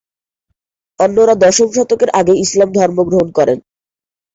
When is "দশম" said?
1.43-1.67